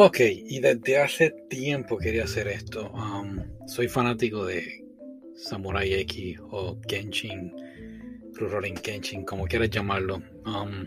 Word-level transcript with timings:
Ok, 0.00 0.20
y 0.20 0.60
desde 0.60 0.98
hace 0.98 1.30
tiempo 1.50 1.98
quería 1.98 2.22
hacer 2.22 2.46
esto. 2.46 2.88
Um, 2.92 3.42
soy 3.66 3.88
fanático 3.88 4.46
de 4.46 4.84
Samurai 5.34 5.92
X 5.92 6.38
o 6.52 6.80
Kenshin, 6.82 7.52
Rurouni 8.34 8.74
Kenshin, 8.74 9.24
como 9.24 9.48
quieras 9.48 9.70
llamarlo. 9.70 10.22
Um, 10.46 10.86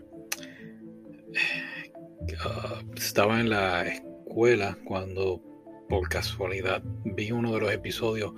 uh, 2.22 2.96
estaba 2.96 3.42
en 3.42 3.50
la 3.50 3.86
escuela 3.86 4.78
cuando 4.86 5.44
por 5.90 6.08
casualidad 6.08 6.82
vi 7.04 7.34
uno 7.34 7.54
de 7.56 7.60
los 7.60 7.74
episodios. 7.74 8.32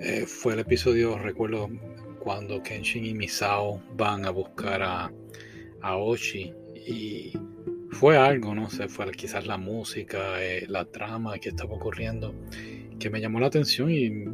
Eh, 0.00 0.26
fue 0.26 0.54
el 0.54 0.58
episodio, 0.58 1.16
recuerdo, 1.16 1.70
cuando 2.18 2.60
Kenshin 2.60 3.06
y 3.06 3.14
Misao 3.14 3.80
van 3.94 4.26
a 4.26 4.30
buscar 4.30 4.82
a, 4.82 5.12
a 5.80 5.96
Oshi 5.96 6.52
y 6.74 7.32
fue 7.90 8.16
algo, 8.16 8.54
no 8.54 8.70
sé, 8.70 8.88
fue 8.88 9.10
quizás 9.12 9.46
la 9.46 9.58
música, 9.58 10.42
eh, 10.42 10.66
la 10.68 10.84
trama 10.84 11.38
que 11.38 11.50
estaba 11.50 11.74
ocurriendo, 11.74 12.34
que 12.98 13.10
me 13.10 13.20
llamó 13.20 13.40
la 13.40 13.46
atención 13.46 13.90
y 13.90 14.24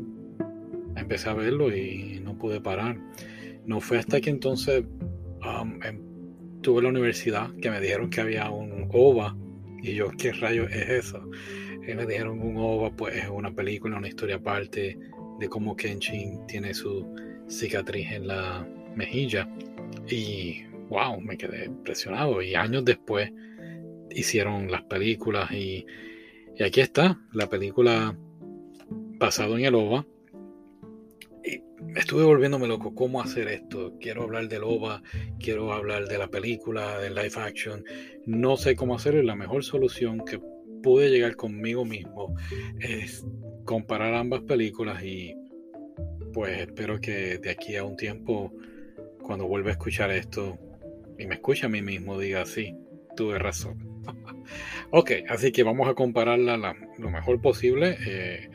empecé 0.96 1.28
a 1.28 1.34
verlo 1.34 1.74
y 1.74 2.20
no 2.22 2.36
pude 2.36 2.60
parar. 2.60 2.98
No 3.64 3.80
fue 3.80 3.98
hasta 3.98 4.20
que 4.20 4.30
entonces 4.30 4.84
um, 5.42 5.78
tuve 6.60 6.82
la 6.82 6.88
universidad 6.88 7.50
que 7.60 7.70
me 7.70 7.80
dijeron 7.80 8.10
que 8.10 8.20
había 8.20 8.50
un 8.50 8.88
OVA 8.92 9.36
y 9.82 9.95
yo, 9.95 10.10
¿qué 10.10 10.32
rayos 10.32 10.70
es 10.73 10.88
eso? 10.88 11.30
Y 11.86 11.95
me 11.95 12.06
dijeron 12.06 12.40
un 12.40 12.56
OVA, 12.56 12.95
pues 12.96 13.16
es 13.16 13.28
una 13.28 13.54
película, 13.54 13.98
una 13.98 14.09
historia 14.09 14.36
aparte 14.36 14.98
de 15.38 15.48
cómo 15.48 15.76
Kenshin 15.76 16.46
tiene 16.46 16.74
su 16.74 17.06
cicatriz 17.48 18.10
en 18.12 18.26
la 18.26 18.66
mejilla 18.95 19.48
y 20.09 20.62
wow, 20.94 21.20
me 21.20 21.36
quedé 21.36 21.66
impresionado. 21.66 22.40
Y 22.40 22.54
años 22.54 22.84
después 22.84 23.30
hicieron 24.10 24.70
las 24.70 24.82
películas 24.84 25.51
y, 25.52 25.84
aquí 26.64 26.80
está, 26.80 27.20
la 27.32 27.48
película 27.48 28.16
basado 29.18 29.59
en 29.59 29.64
el 29.64 29.74
OVA. 29.74 30.06
Y 31.45 31.60
estuve 31.96 32.24
volviéndome 32.24 32.68
loco, 32.68 32.95
¿cómo 32.95 33.20
hacer 33.20 33.48
esto? 33.48 33.96
Quiero 34.01 34.23
hablar 34.23 34.48
del 34.48 34.62
OVA, 34.62 35.02
quiero 35.38 35.73
hablar 35.73 36.06
de 36.06 36.18
la 36.18 36.28
película, 36.28 36.98
del 36.98 37.16
live 37.16 37.36
action. 37.36 37.84
No 38.24 38.56
sé 38.56 38.76
cómo 38.76 38.95
hacerlo 38.95 39.23
la 39.23 39.36
mejor 39.36 39.64
solución 39.64 40.24
que 40.24 40.40
pude 40.82 41.10
llegar 41.10 41.34
conmigo 41.34 41.84
mismo 41.84 42.36
es 42.79 43.26
comparar 43.64 44.14
ambas 44.14 44.42
películas 44.42 45.02
y 45.02 45.34
pues 46.34 46.60
espero 46.60 47.01
que 47.01 47.38
de 47.38 47.51
aquí 47.51 47.76
a 47.76 47.84
un 47.84 47.96
tiempo, 47.96 48.52
cuando 49.23 49.46
vuelva 49.46 49.70
a 49.70 49.73
escuchar 49.73 50.10
esto 50.10 50.58
y 51.18 51.26
me 51.26 51.34
escuche 51.34 51.66
a 51.66 51.68
mí 51.68 51.82
mismo, 51.82 52.18
diga, 52.18 52.45
sí, 52.46 52.76
tuve 53.16 53.38
razón. 53.38 54.02
ok, 54.90 55.10
así 55.29 55.52
que 55.52 55.62
vamos 55.62 55.88
a 55.88 55.95
compararla 55.95 56.57
lo 56.98 57.10
mejor 57.10 57.40
posible. 57.40 57.96
Eh, 58.07 58.51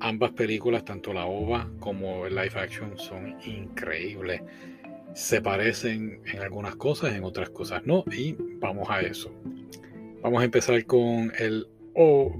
ambas 0.00 0.32
películas, 0.32 0.84
tanto 0.84 1.12
la 1.12 1.26
OVA 1.26 1.70
como 1.80 2.26
el 2.26 2.34
live 2.34 2.52
action, 2.56 2.98
son 2.98 3.36
increíbles. 3.44 4.42
Se 5.14 5.40
parecen 5.40 6.20
en 6.26 6.40
algunas 6.40 6.76
cosas, 6.76 7.14
en 7.14 7.24
otras 7.24 7.50
cosas 7.50 7.84
no. 7.84 8.04
Y 8.12 8.36
vamos 8.60 8.88
a 8.90 9.00
eso. 9.00 9.32
Vamos 10.22 10.42
a 10.42 10.44
empezar 10.44 10.84
con 10.86 11.32
el... 11.38 11.66
O 11.94 12.32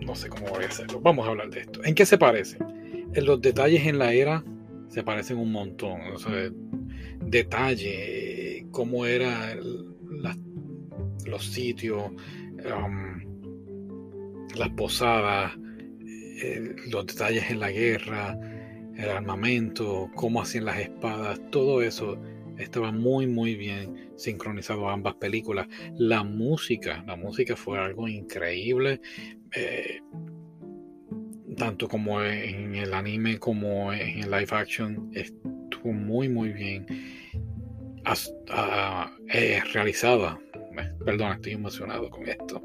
no 0.00 0.14
sé 0.14 0.28
cómo 0.28 0.46
voy 0.46 0.64
a 0.64 0.68
hacerlo. 0.68 1.00
Vamos 1.00 1.26
a 1.26 1.30
hablar 1.30 1.50
de 1.50 1.60
esto. 1.60 1.84
¿En 1.84 1.94
qué 1.94 2.06
se 2.06 2.18
parecen? 2.18 3.10
En 3.14 3.24
los 3.26 3.40
detalles 3.40 3.86
en 3.86 3.98
la 3.98 4.12
era 4.12 4.44
se 4.88 5.02
parecen 5.02 5.38
un 5.38 5.52
montón. 5.52 6.00
Detalle, 7.20 8.21
cómo 8.72 9.06
era 9.06 9.54
las 10.10 10.36
los 11.26 11.44
sitios, 11.44 12.10
um, 12.10 13.20
las 14.56 14.68
posadas, 14.70 15.52
los 16.90 17.06
detalles 17.06 17.50
en 17.50 17.60
la 17.60 17.70
guerra, 17.70 18.38
el 18.96 19.08
armamento, 19.08 20.10
cómo 20.14 20.42
hacían 20.42 20.66
las 20.66 20.78
espadas, 20.78 21.40
todo 21.50 21.82
eso 21.82 22.20
estaba 22.58 22.92
muy 22.92 23.26
muy 23.26 23.54
bien 23.54 24.10
sincronizado 24.16 24.88
ambas 24.88 25.14
películas. 25.14 25.66
La 25.94 26.22
música, 26.22 27.02
la 27.06 27.16
música 27.16 27.56
fue 27.56 27.78
algo 27.78 28.08
increíble, 28.08 29.00
eh, 29.54 30.00
tanto 31.56 31.88
como 31.88 32.22
en 32.22 32.74
el 32.74 32.92
anime 32.94 33.38
como 33.38 33.92
en 33.92 34.24
el 34.24 34.30
live 34.30 34.48
action, 34.50 35.10
estuvo 35.14 35.92
muy 35.92 36.28
muy 36.28 36.52
bien 36.52 36.86
eh, 39.32 39.60
realizada 39.72 40.38
Perdón, 41.04 41.32
estoy 41.32 41.52
emocionado 41.52 42.10
con 42.10 42.28
esto. 42.28 42.62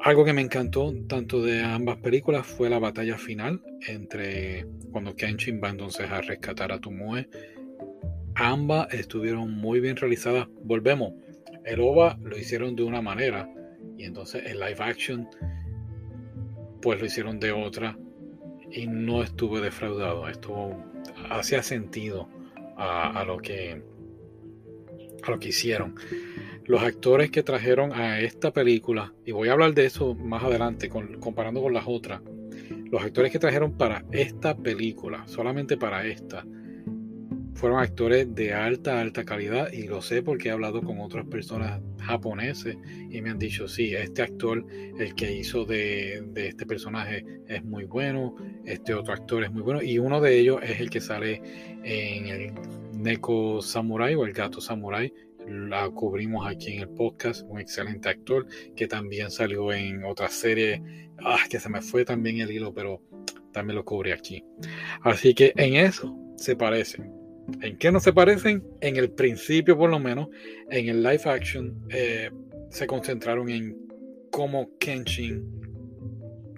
Algo 0.00 0.24
que 0.24 0.32
me 0.32 0.42
encantó 0.42 0.94
tanto 1.08 1.42
de 1.42 1.62
ambas 1.62 1.96
películas 1.98 2.46
fue 2.46 2.70
la 2.70 2.78
batalla 2.78 3.18
final 3.18 3.60
entre 3.86 4.66
cuando 4.92 5.16
Kenshin 5.16 5.60
va 5.62 5.70
entonces 5.70 6.08
a 6.10 6.20
rescatar 6.20 6.72
a 6.72 6.80
Tomoe. 6.80 7.28
Ambas 8.36 8.92
estuvieron 8.94 9.52
muy 9.52 9.80
bien 9.80 9.96
realizadas. 9.96 10.46
Volvemos. 10.62 11.14
El 11.64 11.80
OVA 11.80 12.16
lo 12.22 12.38
hicieron 12.38 12.76
de 12.76 12.84
una 12.84 13.02
manera 13.02 13.52
y 13.96 14.04
entonces 14.04 14.44
el 14.46 14.60
live 14.60 14.76
action 14.78 15.28
pues 16.80 17.00
lo 17.00 17.06
hicieron 17.06 17.40
de 17.40 17.50
otra 17.50 17.98
y 18.70 18.86
no 18.86 19.22
estuve 19.22 19.60
defraudado. 19.60 20.28
Esto 20.28 20.76
hacía 21.28 21.62
sentido 21.62 22.28
a 22.76 23.24
lo 23.26 23.38
que 23.38 23.82
lo 25.30 25.38
que 25.38 25.48
hicieron. 25.48 25.94
Los 26.64 26.82
actores 26.82 27.30
que 27.30 27.42
trajeron 27.42 27.92
a 27.92 28.20
esta 28.20 28.52
película, 28.52 29.14
y 29.24 29.32
voy 29.32 29.48
a 29.48 29.52
hablar 29.52 29.72
de 29.74 29.86
eso 29.86 30.14
más 30.14 30.44
adelante, 30.44 30.88
comparando 30.88 31.62
con 31.62 31.72
las 31.72 31.84
otras, 31.86 32.20
los 32.90 33.02
actores 33.02 33.32
que 33.32 33.38
trajeron 33.38 33.76
para 33.76 34.04
esta 34.12 34.56
película, 34.56 35.26
solamente 35.26 35.76
para 35.76 36.06
esta, 36.06 36.44
fueron 37.54 37.80
actores 37.80 38.32
de 38.34 38.54
alta, 38.54 39.00
alta 39.00 39.24
calidad, 39.24 39.72
y 39.72 39.88
lo 39.88 40.00
sé 40.00 40.22
porque 40.22 40.48
he 40.48 40.52
hablado 40.52 40.80
con 40.80 41.00
otras 41.00 41.26
personas 41.26 41.80
japoneses 42.00 42.76
y 43.10 43.20
me 43.20 43.30
han 43.30 43.38
dicho, 43.38 43.66
sí, 43.66 43.94
este 43.94 44.22
actor, 44.22 44.64
el 44.70 45.14
que 45.14 45.32
hizo 45.32 45.64
de, 45.64 46.22
de 46.28 46.48
este 46.48 46.66
personaje 46.66 47.24
es 47.48 47.64
muy 47.64 47.84
bueno, 47.84 48.36
este 48.64 48.94
otro 48.94 49.12
actor 49.12 49.42
es 49.42 49.50
muy 49.50 49.62
bueno, 49.62 49.82
y 49.82 49.98
uno 49.98 50.20
de 50.20 50.38
ellos 50.38 50.60
es 50.62 50.80
el 50.80 50.88
que 50.88 51.00
sale 51.00 51.42
en 51.82 52.26
el 52.26 52.52
Neko 52.98 53.62
Samurai 53.62 54.14
o 54.16 54.24
el 54.24 54.32
gato 54.32 54.60
Samurai, 54.60 55.12
la 55.46 55.88
cubrimos 55.88 56.46
aquí 56.46 56.72
en 56.72 56.80
el 56.80 56.88
podcast, 56.88 57.44
un 57.48 57.60
excelente 57.60 58.08
actor 58.08 58.46
que 58.74 58.88
también 58.88 59.30
salió 59.30 59.72
en 59.72 60.04
otra 60.04 60.28
serie, 60.28 60.82
ah, 61.24 61.44
que 61.48 61.60
se 61.60 61.68
me 61.68 61.80
fue 61.80 62.04
también 62.04 62.40
el 62.40 62.50
hilo, 62.50 62.74
pero 62.74 63.00
también 63.52 63.76
lo 63.76 63.84
cubrí 63.84 64.10
aquí. 64.10 64.44
Así 65.02 65.32
que 65.32 65.52
en 65.56 65.76
eso 65.76 66.14
se 66.36 66.56
parecen. 66.56 67.12
¿En 67.62 67.78
qué 67.78 67.90
no 67.92 68.00
se 68.00 68.12
parecen? 68.12 68.64
En 68.80 68.96
el 68.96 69.10
principio, 69.10 69.78
por 69.78 69.90
lo 69.90 69.98
menos, 70.00 70.28
en 70.70 70.88
el 70.88 71.02
live 71.02 71.22
action, 71.24 71.86
eh, 71.90 72.30
se 72.68 72.86
concentraron 72.86 73.48
en 73.48 73.76
cómo 74.30 74.76
Kenshin 74.78 75.57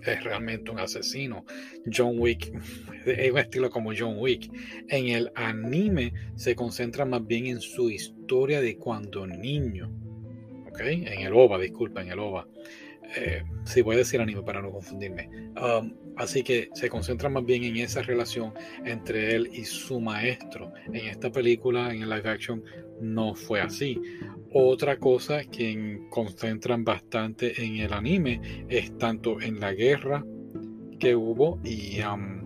es 0.05 0.25
realmente 0.25 0.71
un 0.71 0.79
asesino. 0.79 1.45
John 1.93 2.19
Wick 2.19 2.53
es 3.07 3.31
un 3.31 3.39
estilo 3.39 3.71
como 3.71 3.93
John 3.97 4.17
Wick. 4.19 4.51
En 4.89 5.09
el 5.09 5.31
anime 5.35 6.13
se 6.35 6.55
concentra 6.55 7.05
más 7.05 7.27
bien 7.27 7.47
en 7.47 7.61
su 7.61 7.91
historia 7.91 8.61
de 8.61 8.77
cuando 8.77 9.27
niño. 9.27 9.91
¿Ok? 10.69 10.81
En 10.81 11.27
el 11.27 11.33
OVA, 11.33 11.59
disculpa, 11.59 12.03
en 12.03 12.11
el 12.11 12.19
OVA. 12.19 12.47
Eh, 13.17 13.43
sí, 13.65 13.83
voy 13.83 13.97
a 13.97 13.99
decir 13.99 14.21
anime 14.21 14.43
para 14.43 14.63
no 14.63 14.71
confundirme. 14.71 15.29
Um, 15.61 15.93
así 16.21 16.43
que 16.43 16.69
se 16.75 16.91
concentra 16.91 17.29
más 17.29 17.45
bien 17.45 17.65
en 17.65 17.79
esa 17.79 18.03
relación 18.03 18.53
entre 18.85 19.35
él 19.35 19.51
y 19.53 19.65
su 19.65 20.01
maestro. 20.01 20.73
En 20.87 21.07
esta 21.07 21.33
película, 21.33 21.93
en 21.93 22.03
el 22.03 22.11
live 22.11 22.29
action, 22.29 22.63
no 23.01 23.35
fue 23.35 23.61
así. 23.61 23.99
Otra 24.53 24.99
cosa 24.99 25.45
que 25.45 25.99
concentran 26.11 26.85
bastante 26.85 27.65
en 27.65 27.77
el 27.77 27.93
anime 27.95 28.67
es 28.69 28.97
tanto 28.99 29.41
en 29.41 29.61
la 29.61 29.73
guerra 29.73 30.25
que 30.99 31.17
hubo 31.17 31.59
y, 31.65 32.01
um, 32.03 32.43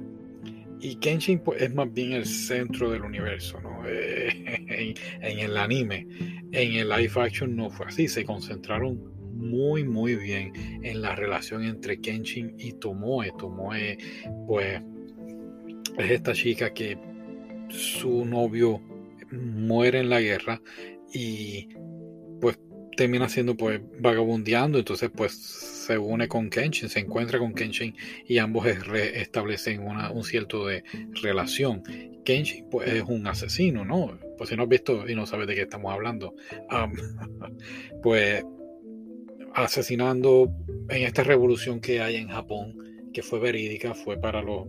y 0.81 0.94
Kenshin 0.97 1.41
pues, 1.41 1.61
es 1.61 1.75
más 1.75 1.93
bien 1.93 2.12
el 2.12 2.27
centro 2.27 2.91
del 2.91 3.03
universo 3.03 3.61
¿no? 3.61 3.85
en, 3.88 4.94
en, 5.20 5.38
el 5.41 5.56
anime. 5.56 6.06
En 6.53 6.75
el 6.75 6.88
live 6.88 7.12
action 7.17 7.56
no 7.56 7.70
fue 7.70 7.87
así, 7.87 8.06
se 8.06 8.25
concentraron 8.25 9.14
muy 9.44 9.85
muy 9.85 10.17
bien 10.17 10.52
en 10.82 11.02
la 11.02 11.14
relación 11.14 11.62
entre 11.62 12.00
Kenshin 12.00 12.55
y 12.58 12.73
Tomoe. 12.73 13.32
Tomoe 13.38 13.99
pues 14.46 14.82
es 15.99 16.11
esta 16.11 16.32
chica 16.32 16.73
que 16.73 16.99
su 17.69 18.25
novio 18.25 18.81
muere 19.31 20.00
en 20.00 20.11
la 20.11 20.20
guerra 20.20 20.61
y 21.12 21.69
pues 22.41 22.58
termina 22.96 23.29
siendo 23.29 23.56
pues 23.56 23.81
vagabundeando, 24.00 24.79
entonces 24.79 25.11
pues 25.14 25.32
se 25.32 25.99
une 25.99 26.29
con 26.29 26.49
Kenshin, 26.49 26.88
se 26.88 27.00
encuentra 27.00 27.38
con 27.38 27.55
Kenshin 27.55 27.94
y 28.26 28.38
ambos 28.38 28.67
establecen 28.67 29.82
una, 29.82 30.11
un 30.11 30.25
cierto 30.25 30.67
de 30.67 30.85
relación. 31.23 31.82
Kenshin 32.25 32.69
pues 32.70 32.91
es 32.91 33.02
un 33.02 33.26
asesino, 33.26 33.85
¿no? 33.85 34.19
Pues 34.38 34.50
si 34.50 34.56
no 34.56 34.62
has 34.62 34.69
visto 34.69 35.08
y 35.08 35.14
no 35.14 35.26
sabes 35.26 35.46
de 35.46 35.55
qué 35.55 35.62
estamos 35.62 35.93
hablando, 35.93 36.35
pues 38.02 38.44
asesinando 39.55 40.53
en 40.89 41.05
esta 41.05 41.23
revolución 41.23 41.81
que 41.81 42.01
hay 42.01 42.17
en 42.17 42.29
Japón, 42.29 42.79
que 43.12 43.23
fue 43.23 43.39
verídica, 43.39 43.95
fue 43.95 44.19
para 44.19 44.43
los 44.43 44.67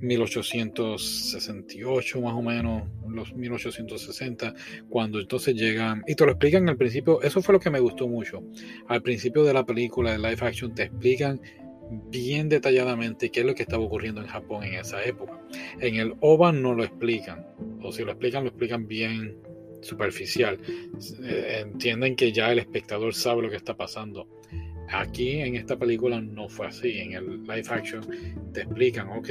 1868 0.00 2.20
más 2.20 2.34
o 2.34 2.42
menos, 2.42 2.84
los 3.08 3.34
1860, 3.34 4.54
cuando 4.88 5.18
entonces 5.18 5.56
llegan, 5.56 6.04
y 6.06 6.14
te 6.14 6.24
lo 6.24 6.30
explican 6.30 6.68
al 6.68 6.76
principio, 6.76 7.20
eso 7.22 7.42
fue 7.42 7.54
lo 7.54 7.60
que 7.60 7.70
me 7.70 7.80
gustó 7.80 8.06
mucho, 8.06 8.44
al 8.86 9.02
principio 9.02 9.42
de 9.42 9.52
la 9.52 9.66
película 9.66 10.12
de 10.12 10.18
live 10.18 10.38
action 10.40 10.72
te 10.74 10.84
explican 10.84 11.40
bien 12.10 12.48
detalladamente 12.48 13.30
qué 13.30 13.40
es 13.40 13.46
lo 13.46 13.56
que 13.56 13.64
estaba 13.64 13.82
ocurriendo 13.82 14.20
en 14.20 14.28
Japón 14.28 14.62
en 14.62 14.74
esa 14.74 15.02
época. 15.04 15.40
En 15.80 15.96
el 15.96 16.14
OVA 16.20 16.52
no 16.52 16.74
lo 16.74 16.84
explican, 16.84 17.44
o 17.82 17.90
si 17.90 18.04
lo 18.04 18.12
explican, 18.12 18.44
lo 18.44 18.50
explican 18.50 18.86
bien 18.86 19.36
superficial. 19.80 20.58
Eh, 21.22 21.62
entienden 21.62 22.16
que 22.16 22.32
ya 22.32 22.52
el 22.52 22.58
espectador 22.58 23.14
sabe 23.14 23.42
lo 23.42 23.50
que 23.50 23.56
está 23.56 23.76
pasando. 23.76 24.28
Aquí 24.88 25.40
en 25.40 25.56
esta 25.56 25.78
película 25.78 26.20
no 26.20 26.48
fue 26.48 26.66
así. 26.66 26.98
En 26.98 27.12
el 27.12 27.42
live 27.42 27.64
action 27.68 28.04
te 28.52 28.62
explican, 28.62 29.08
ok, 29.08 29.28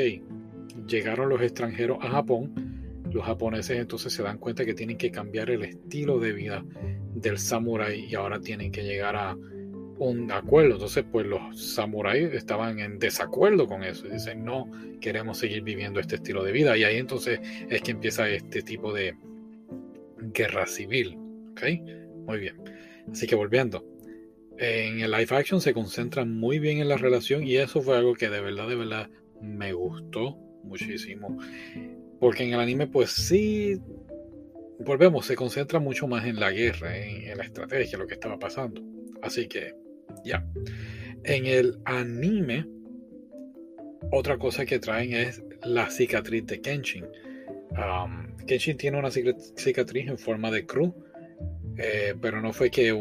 llegaron 0.88 1.30
los 1.30 1.42
extranjeros 1.42 1.98
a 2.02 2.10
Japón, 2.10 3.04
los 3.12 3.26
japoneses 3.26 3.78
entonces 3.78 4.14
se 4.14 4.24
dan 4.24 4.38
cuenta 4.38 4.66
que 4.66 4.74
tienen 4.74 4.98
que 4.98 5.12
cambiar 5.12 5.50
el 5.50 5.64
estilo 5.64 6.20
de 6.20 6.32
vida 6.32 6.64
del 7.14 7.38
samurái 7.38 8.06
y 8.06 8.16
ahora 8.16 8.40
tienen 8.40 8.72
que 8.72 8.84
llegar 8.84 9.16
a 9.16 9.36
un 10.00 10.32
acuerdo. 10.32 10.74
Entonces, 10.74 11.04
pues 11.12 11.28
los 11.28 11.74
samuráis 11.74 12.34
estaban 12.34 12.80
en 12.80 13.00
desacuerdo 13.00 13.68
con 13.68 13.84
eso. 13.84 14.08
Dicen, 14.08 14.46
no, 14.46 14.70
queremos 15.02 15.38
seguir 15.38 15.62
viviendo 15.62 16.00
este 16.00 16.16
estilo 16.16 16.44
de 16.44 16.52
vida. 16.52 16.78
Y 16.78 16.84
ahí 16.84 16.98
entonces 16.98 17.40
es 17.70 17.82
que 17.82 17.92
empieza 17.92 18.30
este 18.30 18.62
tipo 18.62 18.94
de 18.94 19.16
guerra 20.22 20.66
civil. 20.66 21.18
¿Ok? 21.52 21.64
Muy 22.26 22.40
bien. 22.40 22.56
Así 23.12 23.28
que 23.28 23.36
volviendo. 23.36 23.86
En 24.58 25.00
el 25.00 25.12
live 25.12 25.36
action 25.36 25.62
se 25.62 25.74
concentra 25.74 26.26
muy 26.26 26.60
bien 26.60 26.80
en 26.80 26.90
la 26.90 26.98
relación 26.98 27.44
y 27.44 27.56
eso 27.56 27.82
fue 27.82 27.98
algo 27.98 28.14
que 28.14 28.30
de 28.30 28.42
verdad, 28.42 28.68
de 28.68 28.76
verdad 28.76 29.10
me 29.42 29.72
gustó 29.72 30.38
muchísimo. 30.64 31.38
Porque 32.20 32.44
en 32.44 32.54
el 32.54 32.60
anime, 32.60 32.88
pues 32.88 33.12
sí, 33.12 33.80
volvemos, 34.80 35.26
se 35.26 35.36
concentra 35.36 35.80
mucho 35.80 36.08
más 36.08 36.26
en 36.26 36.40
la 36.40 36.52
guerra, 36.52 36.98
en 36.98 37.38
la 37.38 37.44
estrategia, 37.44 37.98
lo 37.98 38.08
que 38.08 38.16
estaba 38.16 38.38
pasando. 38.38 38.84
Así 39.22 39.48
que 39.48 39.74
ya. 40.24 40.46
En 41.24 41.46
el 41.46 41.80
anime, 41.86 42.66
otra 44.12 44.38
cosa 44.38 44.66
que 44.66 44.80
traen 44.80 45.14
es 45.14 45.44
la 45.64 45.90
cicatriz 45.90 46.46
de 46.46 46.62
Kenshin. 46.62 47.06
Um, 47.72 48.36
Kenshin 48.48 48.78
tiene 48.78 48.98
una 48.98 49.12
cicatriz 49.12 50.08
en 50.08 50.18
forma 50.18 50.50
de 50.52 50.66
cruz, 50.66 50.94
eh, 51.78 52.16
pero 52.20 52.42
no 52.42 52.52
fue 52.52 52.72
que 52.72 52.92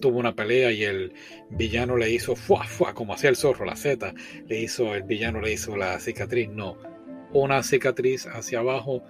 tuvo 0.00 0.18
una 0.18 0.34
pelea 0.34 0.72
y 0.72 0.84
el 0.84 1.12
villano 1.50 1.96
le 1.96 2.10
hizo 2.10 2.36
fuá, 2.36 2.64
fuá, 2.64 2.94
como 2.94 3.14
hacía 3.14 3.30
el 3.30 3.36
zorro, 3.36 3.64
la 3.64 3.76
Z, 3.76 4.14
le 4.46 4.60
hizo, 4.60 4.94
el 4.94 5.02
villano 5.02 5.40
le 5.40 5.52
hizo 5.52 5.76
la 5.76 5.98
cicatriz, 5.98 6.48
no. 6.48 6.76
Una 7.32 7.62
cicatriz 7.62 8.26
hacia 8.26 8.60
abajo 8.60 9.02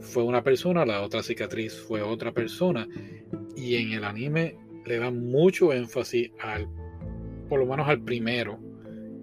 fue 0.00 0.22
una 0.22 0.42
persona, 0.42 0.84
la 0.84 1.02
otra 1.02 1.22
cicatriz 1.22 1.74
fue 1.74 2.02
otra 2.02 2.32
persona. 2.32 2.86
Y 3.56 3.76
en 3.76 3.92
el 3.92 4.04
anime 4.04 4.56
le 4.84 4.98
dan 4.98 5.30
mucho 5.30 5.72
énfasis 5.72 6.30
al 6.40 6.68
por 7.48 7.58
lo 7.58 7.66
menos 7.66 7.88
al 7.88 8.00
primero. 8.02 8.58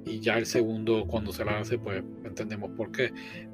Y 0.05 0.19
ya 0.19 0.37
el 0.37 0.45
segundo, 0.45 1.05
cuando 1.07 1.31
se 1.31 1.43
la 1.43 1.59
hace, 1.59 1.77
pues 1.77 2.03
entendemos 2.23 2.71
por 2.77 2.91
qué. 2.91 3.11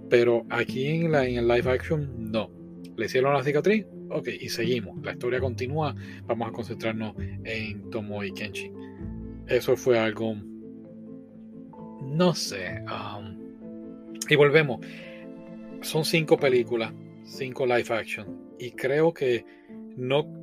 Pero 0.09 0.45
aquí 0.49 0.87
en, 0.87 1.15
el 1.15 1.47
live 1.47 1.71
action, 1.71 2.31
no. 2.31 2.51
Le 2.95 3.05
hicieron 3.05 3.33
la 3.33 3.43
cicatriz, 3.43 3.85
ok, 4.09 4.27
y 4.39 4.49
seguimos. 4.49 5.03
La 5.03 5.13
historia 5.13 5.39
continúa. 5.39 5.95
Vamos 6.25 6.49
a 6.49 6.51
concentrarnos 6.51 7.15
en 7.43 7.89
Tomo 7.89 8.23
y 8.23 8.31
Kenshin. 8.31 8.73
Eso 9.47 9.75
fue 9.75 9.97
algo. 9.97 10.35
No 12.01 12.35
sé. 12.35 12.81
Um, 12.81 13.39
y 14.29 14.35
volvemos. 14.35 14.85
Son 15.81 16.05
cinco 16.05 16.37
películas, 16.37 16.93
cinco 17.23 17.65
live 17.65 17.89
action. 17.89 18.53
Y 18.59 18.71
creo 18.71 19.13
que 19.13 19.45
no 19.97 20.42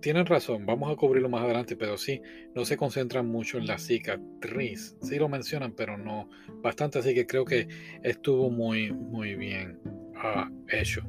tienen 0.00 0.26
razón, 0.26 0.66
vamos 0.66 0.92
a 0.92 0.96
cubrirlo 0.96 1.28
más 1.28 1.42
adelante, 1.42 1.76
pero 1.76 1.96
sí, 1.96 2.20
no 2.54 2.64
se 2.64 2.76
concentran 2.76 3.26
mucho 3.26 3.58
en 3.58 3.66
la 3.66 3.78
cicatriz. 3.78 4.96
Sí 5.02 5.18
lo 5.18 5.28
mencionan, 5.28 5.72
pero 5.72 5.96
no 5.98 6.28
bastante, 6.62 6.98
así 6.98 7.14
que 7.14 7.26
creo 7.26 7.44
que 7.44 7.68
estuvo 8.02 8.50
muy, 8.50 8.92
muy 8.92 9.34
bien 9.34 9.78
uh, 9.84 10.50
hecho. 10.68 11.02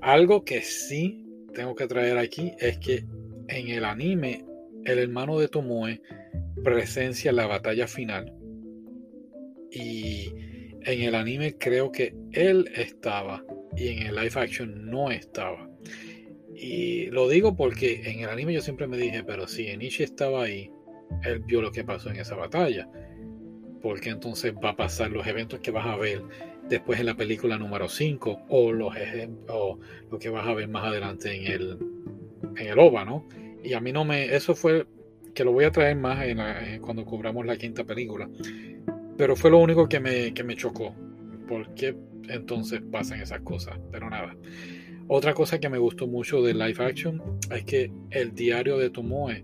Algo 0.00 0.44
que 0.44 0.62
sí 0.62 1.24
tengo 1.54 1.74
que 1.74 1.86
traer 1.86 2.18
aquí 2.18 2.52
es 2.58 2.78
que 2.78 3.04
en 3.48 3.68
el 3.68 3.84
anime, 3.84 4.44
el 4.84 4.98
hermano 4.98 5.38
de 5.38 5.48
Tomoe 5.48 6.00
presencia 6.62 7.32
la 7.32 7.46
batalla 7.46 7.86
final. 7.86 8.32
Y 9.70 10.32
en 10.82 11.02
el 11.02 11.14
anime 11.14 11.56
creo 11.58 11.92
que 11.92 12.14
él 12.32 12.70
estaba 12.74 13.44
y 13.76 13.88
en 13.88 14.06
el 14.06 14.14
live 14.16 14.32
action 14.34 14.90
no 14.90 15.10
estaba. 15.10 15.67
Y 16.60 17.06
lo 17.06 17.28
digo 17.28 17.54
porque 17.54 18.10
en 18.10 18.20
el 18.20 18.28
anime 18.28 18.52
yo 18.52 18.60
siempre 18.60 18.88
me 18.88 18.96
dije, 18.96 19.22
pero 19.22 19.46
si 19.46 19.68
Enishi 19.68 20.02
estaba 20.02 20.42
ahí, 20.42 20.72
él 21.24 21.40
vio 21.40 21.62
lo 21.62 21.70
que 21.70 21.84
pasó 21.84 22.10
en 22.10 22.16
esa 22.16 22.34
batalla. 22.34 22.88
Porque 23.80 24.10
entonces 24.10 24.52
va 24.52 24.70
a 24.70 24.76
pasar 24.76 25.12
los 25.12 25.24
eventos 25.26 25.60
que 25.60 25.70
vas 25.70 25.86
a 25.86 25.96
ver 25.96 26.22
después 26.68 26.98
en 26.98 27.06
la 27.06 27.14
película 27.14 27.56
número 27.58 27.88
5 27.88 28.46
o, 28.48 28.72
los 28.72 28.92
o 29.48 29.78
lo 30.10 30.18
que 30.18 30.28
vas 30.30 30.48
a 30.48 30.54
ver 30.54 30.68
más 30.68 30.84
adelante 30.84 31.32
en 31.32 31.46
el, 31.46 31.78
en 32.56 32.66
el 32.66 32.78
OVA, 32.78 33.04
¿no? 33.04 33.24
Y 33.62 33.74
a 33.74 33.80
mí 33.80 33.92
no 33.92 34.04
me... 34.04 34.34
Eso 34.34 34.56
fue 34.56 34.86
que 35.34 35.44
lo 35.44 35.52
voy 35.52 35.64
a 35.64 35.70
traer 35.70 35.96
más 35.96 36.24
en 36.24 36.80
cuando 36.80 37.04
cubramos 37.04 37.46
la 37.46 37.56
quinta 37.56 37.84
película. 37.84 38.28
Pero 39.16 39.36
fue 39.36 39.52
lo 39.52 39.58
único 39.58 39.88
que 39.88 40.00
me, 40.00 40.34
que 40.34 40.42
me 40.42 40.56
chocó. 40.56 40.92
¿Por 41.46 41.72
qué 41.74 41.94
entonces 42.28 42.82
pasan 42.90 43.20
esas 43.20 43.42
cosas? 43.42 43.78
Pero 43.92 44.10
nada. 44.10 44.36
Otra 45.10 45.32
cosa 45.32 45.58
que 45.58 45.70
me 45.70 45.78
gustó 45.78 46.06
mucho 46.06 46.42
de 46.42 46.52
live 46.52 46.84
action 46.84 47.22
es 47.50 47.64
que 47.64 47.90
el 48.10 48.34
diario 48.34 48.76
de 48.76 48.90
Tomoe 48.90 49.42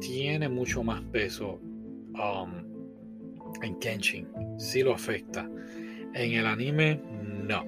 tiene 0.00 0.48
mucho 0.48 0.82
más 0.82 1.02
peso 1.12 1.60
um, 2.14 2.54
en 3.62 3.78
Kenshin. 3.78 4.26
Sí 4.58 4.82
lo 4.82 4.94
afecta. 4.94 5.48
En 6.14 6.32
el 6.32 6.46
anime, 6.46 7.02
no. 7.22 7.66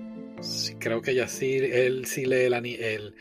creo 0.79 1.03
que 1.03 1.15
ya 1.15 1.29
sí, 1.29 1.57
él 1.57 2.07
sí 2.07 2.25
lee 2.25 2.45
el, 2.47 2.55
el, 2.55 3.15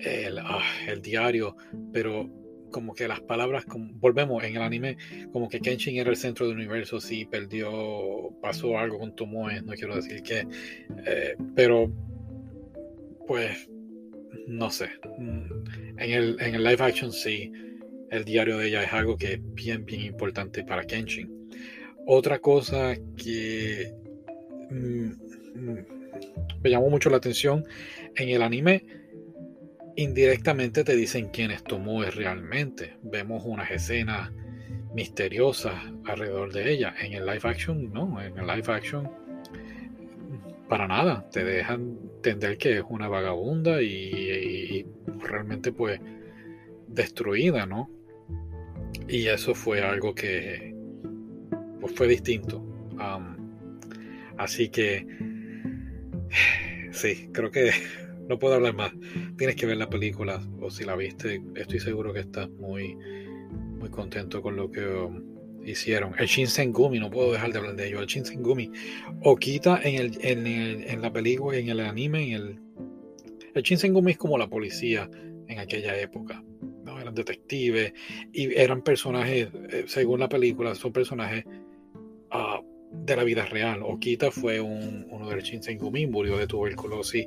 el, 0.00 0.38
ah, 0.40 0.64
el 0.88 1.00
diario, 1.00 1.56
pero 1.92 2.28
como 2.72 2.94
que 2.94 3.06
las 3.06 3.20
palabras, 3.20 3.64
volvemos 3.94 4.42
en 4.42 4.56
el 4.56 4.62
anime, 4.62 4.96
como 5.32 5.48
que 5.48 5.60
Kenshin 5.60 5.98
era 5.98 6.10
el 6.10 6.16
centro 6.16 6.48
del 6.48 6.56
universo, 6.56 7.00
sí 7.00 7.24
perdió, 7.24 7.70
pasó 8.42 8.78
algo 8.78 8.98
con 8.98 9.14
Tomoe, 9.14 9.62
no 9.62 9.72
quiero 9.74 9.96
decir 9.96 10.22
que, 10.22 10.46
eh, 11.06 11.36
pero 11.54 11.92
pues 13.30 13.70
no 14.48 14.72
sé. 14.72 14.90
En 15.16 16.10
el, 16.10 16.36
en 16.40 16.56
el 16.56 16.64
live 16.64 16.82
action 16.82 17.12
sí, 17.12 17.52
el 18.10 18.24
diario 18.24 18.58
de 18.58 18.66
ella 18.66 18.82
es 18.82 18.92
algo 18.92 19.16
que 19.16 19.34
es 19.34 19.54
bien, 19.54 19.84
bien 19.84 20.00
importante 20.00 20.64
para 20.64 20.82
Kenshin. 20.82 21.48
Otra 22.08 22.40
cosa 22.40 22.96
que 23.16 23.94
mm, 24.68 25.10
mm, 25.54 25.78
me 26.60 26.70
llamó 26.70 26.90
mucho 26.90 27.08
la 27.08 27.18
atención 27.18 27.64
en 28.16 28.30
el 28.30 28.42
anime, 28.42 28.84
indirectamente 29.94 30.82
te 30.82 30.96
dicen 30.96 31.28
quién 31.28 31.52
es 31.52 31.62
Tomoe 31.62 32.10
realmente. 32.10 32.96
Vemos 33.00 33.44
unas 33.46 33.70
escenas 33.70 34.32
misteriosas 34.92 35.80
alrededor 36.04 36.52
de 36.52 36.72
ella. 36.72 36.96
En 37.00 37.12
el 37.12 37.24
live 37.26 37.42
action, 37.44 37.92
no, 37.92 38.20
en 38.20 38.36
el 38.36 38.44
live 38.48 38.72
action 38.74 39.19
para 40.70 40.86
nada, 40.86 41.28
te 41.32 41.42
dejan 41.42 41.98
entender 42.14 42.56
que 42.56 42.78
es 42.78 42.84
una 42.88 43.08
vagabunda 43.08 43.82
y, 43.82 44.86
realmente 45.18 45.72
pues 45.72 46.00
destruida, 46.86 47.66
¿no? 47.66 47.90
Y 49.08 49.26
eso 49.26 49.56
fue 49.56 49.82
algo 49.82 50.14
que 50.14 50.72
pues, 51.80 51.92
fue 51.96 52.06
distinto. 52.06 52.64
así 54.38 54.68
que 54.68 55.06
sí, 56.92 57.28
creo 57.32 57.50
que 57.50 57.72
no 58.28 58.38
puedo 58.38 58.54
hablar 58.54 58.74
más. 58.74 58.92
Tienes 59.36 59.56
que 59.56 59.66
ver 59.66 59.76
la 59.76 59.90
película 59.90 60.40
o 60.60 60.70
si 60.70 60.84
la 60.84 60.94
viste, 60.94 61.42
estoy 61.56 61.80
seguro 61.80 62.12
que 62.12 62.20
estás 62.20 62.48
muy 62.48 62.96
muy 63.80 63.88
contento 63.88 64.40
con 64.40 64.54
lo 64.54 64.70
que 64.70 64.86
hicieron. 65.70 66.14
El 66.18 66.26
Shinsengumi, 66.26 66.98
no 66.98 67.10
puedo 67.10 67.32
dejar 67.32 67.52
de 67.52 67.58
hablar 67.58 67.76
de 67.76 67.88
ello. 67.88 68.00
El 68.00 68.06
Shinsengumi. 68.06 68.70
Okita 69.22 69.80
en, 69.82 69.94
el, 69.96 70.18
en, 70.20 70.46
en 70.46 71.02
la 71.02 71.12
película, 71.12 71.56
en 71.58 71.68
el 71.68 71.80
anime, 71.80 72.28
en 72.28 72.32
el. 72.32 72.60
El 73.54 73.62
Shinsengumi 73.62 74.12
es 74.12 74.18
como 74.18 74.38
la 74.38 74.48
policía 74.48 75.10
en 75.48 75.58
aquella 75.58 75.98
época. 75.98 76.42
¿no? 76.84 77.00
Eran 77.00 77.14
detectives 77.14 77.92
y 78.32 78.54
eran 78.54 78.82
personajes, 78.82 79.48
eh, 79.70 79.84
según 79.86 80.20
la 80.20 80.28
película, 80.28 80.74
son 80.74 80.92
personajes 80.92 81.44
uh, 82.32 82.64
de 82.92 83.16
la 83.16 83.24
vida 83.24 83.44
real. 83.46 83.82
Okita 83.82 84.30
fue 84.30 84.60
un, 84.60 85.06
uno 85.10 85.28
del 85.28 85.42
Shinsengumi, 85.42 86.06
murió 86.06 86.36
de 86.38 86.46
tuberculosis. 86.46 87.26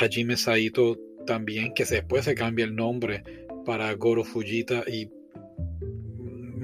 Hajime 0.00 0.36
Saito 0.36 0.98
también, 1.26 1.74
que 1.74 1.84
después 1.84 2.24
se 2.24 2.34
cambia 2.34 2.64
el 2.64 2.74
nombre 2.74 3.22
para 3.66 3.92
Goro 3.94 4.24
Fujita 4.24 4.84
y 4.86 5.10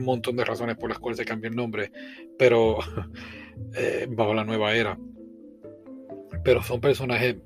montón 0.02 0.36
de 0.36 0.44
razones 0.44 0.76
por 0.76 0.88
las 0.88 0.98
cuales 0.98 1.18
se 1.18 1.24
cambió 1.24 1.50
el 1.50 1.56
nombre, 1.56 1.92
pero 2.38 2.78
eh, 3.76 4.06
bajo 4.08 4.34
la 4.34 4.44
nueva 4.44 4.74
era. 4.74 4.98
Pero 6.42 6.62
son 6.62 6.80
personajes 6.80 7.36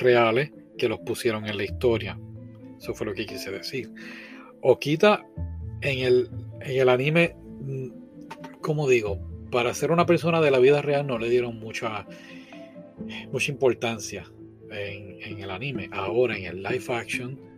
reales 0.00 0.52
que 0.78 0.88
los 0.88 1.00
pusieron 1.00 1.46
en 1.46 1.56
la 1.56 1.64
historia. 1.64 2.18
Eso 2.78 2.94
fue 2.94 3.06
lo 3.06 3.14
que 3.14 3.26
quise 3.26 3.50
decir. 3.50 3.92
Okita 4.62 5.24
en 5.82 5.98
el, 6.00 6.30
en 6.60 6.80
el 6.80 6.88
anime, 6.88 7.36
mm, 7.60 7.88
como 8.60 8.88
digo, 8.88 9.20
para 9.50 9.74
ser 9.74 9.90
una 9.90 10.06
persona 10.06 10.40
de 10.40 10.50
la 10.50 10.58
vida 10.58 10.80
real 10.80 11.06
no 11.06 11.18
le 11.18 11.28
dieron 11.28 11.58
mucha, 11.58 12.06
mucha 13.32 13.52
importancia 13.52 14.24
en, 14.70 15.20
en 15.20 15.40
el 15.40 15.50
anime. 15.50 15.90
Ahora 15.92 16.36
en 16.36 16.44
el 16.44 16.62
live 16.62 16.84
action 16.88 17.49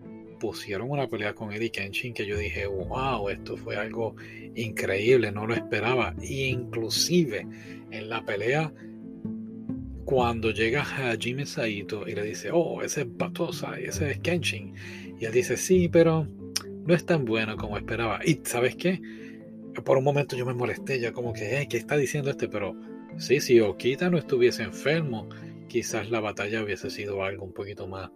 pusieron 0.42 0.90
una 0.90 1.06
pelea 1.06 1.37
con 1.37 1.52
Eddie 1.52 1.70
Kenshin 1.70 2.12
que 2.12 2.26
yo 2.26 2.37
dije, 2.37 2.66
wow, 2.66 3.28
esto 3.28 3.56
fue 3.56 3.76
algo 3.76 4.16
increíble, 4.56 5.30
no 5.30 5.46
lo 5.46 5.54
esperaba. 5.54 6.16
Y 6.20 6.46
inclusive 6.46 7.46
en 7.92 8.08
la 8.08 8.25
pelea, 8.25 8.72
cuando 10.04 10.50
llega 10.50 10.82
a 10.82 11.16
Jimmy 11.16 11.46
Saito 11.46 12.08
y 12.08 12.16
le 12.16 12.25
dice, 12.25 12.50
oh, 12.52 12.82
ese 12.82 13.02
es 13.02 13.16
Batosa, 13.16 13.78
ese 13.78 14.11
es 14.11 14.18
Kenshin. 14.18 14.75
Y 15.20 15.26
él 15.26 15.32
dice, 15.32 15.56
sí, 15.56 15.88
pero 15.88 16.26
no 16.87 16.92
es 16.92 17.06
tan 17.06 17.25
bueno 17.25 17.56
como 17.56 17.78
esperaba. 17.78 18.18
Y 18.25 18.40
sabes 18.42 18.75
qué? 18.75 19.00
Por 19.84 19.96
un 19.96 20.02
momento 20.02 20.34
yo 20.34 20.44
me 20.44 20.54
molesté, 20.54 20.99
ya 20.99 21.12
como 21.12 21.32
que, 21.32 21.61
eh, 21.61 21.68
¿qué 21.68 21.76
está 21.76 21.96
diciendo 21.96 22.30
este? 22.30 22.49
Pero 22.49 22.75
sí, 23.16 23.38
si 23.38 23.61
Okita 23.61 24.11
no 24.11 24.18
estuviese 24.18 24.64
enfermo, 24.64 25.28
quizás 25.68 26.11
la 26.11 26.18
batalla 26.18 26.64
hubiese 26.64 26.90
sido 26.90 27.22
algo 27.22 27.44
un 27.44 27.52
poquito 27.52 27.87
más 27.87 28.11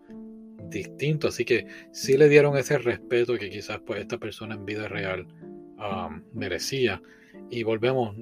distinto. 0.65 1.29
Así 1.29 1.45
que 1.45 1.67
sí 1.93 2.17
le 2.17 2.29
dieron 2.29 2.57
ese 2.57 2.79
respeto 2.79 3.37
que 3.37 3.51
quizás 3.51 3.81
pues 3.85 4.01
esta 4.01 4.19
persona 4.19 4.55
en 4.55 4.65
vida 4.65 4.89
real 4.89 5.27
um, 5.79 6.23
merecía. 6.33 7.03
Y 7.51 7.63
volvemos, 7.63 8.17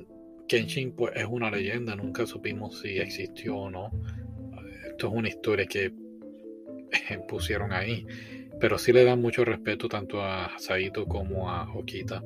Kenshin 0.48 0.92
pues 0.92 1.12
es 1.16 1.26
una 1.28 1.50
leyenda, 1.50 1.96
nunca 1.96 2.26
supimos 2.26 2.80
si 2.80 2.98
existió 2.98 3.56
o 3.56 3.70
no. 3.70 3.90
Esto 4.86 5.08
es 5.08 5.12
una 5.14 5.28
historia 5.28 5.66
que 5.66 5.92
pusieron 7.28 7.72
ahí. 7.72 8.06
Pero 8.60 8.78
sí 8.78 8.92
le 8.92 9.04
dan 9.04 9.20
mucho 9.20 9.44
respeto 9.44 9.88
tanto 9.88 10.22
a 10.22 10.52
Saito 10.58 11.06
como 11.06 11.50
a 11.50 11.72
Okita. 11.74 12.22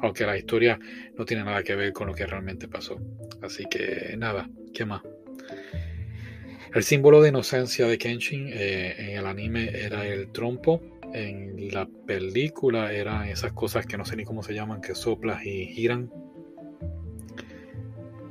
Aunque 0.00 0.26
la 0.26 0.36
historia 0.36 0.78
no 1.16 1.24
tiene 1.24 1.44
nada 1.44 1.62
que 1.62 1.76
ver 1.76 1.92
con 1.92 2.08
lo 2.08 2.14
que 2.14 2.26
realmente 2.26 2.68
pasó. 2.68 3.00
Así 3.40 3.64
que 3.70 4.14
nada, 4.16 4.48
¿qué 4.72 4.84
más? 4.84 5.02
El 6.74 6.84
símbolo 6.84 7.20
de 7.20 7.28
inocencia 7.28 7.86
de 7.86 7.98
Kenshin 7.98 8.48
eh, 8.48 8.94
en 8.96 9.18
el 9.18 9.26
anime 9.26 9.68
era 9.74 10.06
el 10.06 10.32
trompo. 10.32 10.80
En 11.12 11.68
la 11.70 11.86
película 12.06 12.94
eran 12.94 13.28
esas 13.28 13.52
cosas 13.52 13.84
que 13.84 13.98
no 13.98 14.06
sé 14.06 14.16
ni 14.16 14.24
cómo 14.24 14.42
se 14.42 14.54
llaman, 14.54 14.80
que 14.80 14.94
soplas 14.94 15.44
y 15.44 15.66
giran. 15.66 16.10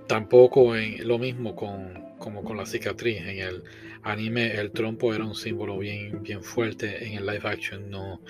Tampoco 0.08 0.74
lo 0.76 1.20
mismo 1.20 1.56
con, 1.56 2.16
como 2.18 2.44
con 2.44 2.58
la 2.58 2.66
cicatriz. 2.66 3.22
En 3.22 3.40
el 3.40 3.64
anime 4.02 4.56
el 4.56 4.72
trompo 4.72 5.14
era 5.14 5.24
un 5.24 5.36
símbolo 5.36 5.78
bien, 5.78 6.24
bien 6.24 6.44
fuerte. 6.44 7.06
En 7.06 7.14
el 7.14 7.28
live 7.28 7.48
action 7.48 7.92
no, 7.92 8.22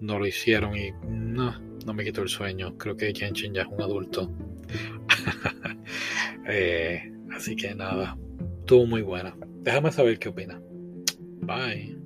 no 0.00 0.18
lo 0.18 0.26
hicieron 0.26 0.76
y 0.76 0.90
no, 1.08 1.60
no 1.86 1.94
me 1.94 2.02
quitó 2.02 2.22
el 2.22 2.28
sueño. 2.28 2.76
Creo 2.76 2.96
que 2.96 3.12
Kenshin 3.12 3.54
ya 3.54 3.62
es 3.62 3.68
un 3.68 3.80
adulto. 3.80 4.28
Eh, 6.44 7.12
así 7.36 7.54
que 7.54 7.72
nada, 7.72 8.18
estuvo 8.58 8.84
muy 8.84 9.00
buena. 9.00 9.32
Déjame 9.62 9.90
saber 9.92 10.18
qué 10.18 10.28
opina. 10.28 10.60
Bye. 11.42 12.01